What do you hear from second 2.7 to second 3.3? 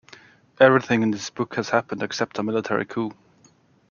coup!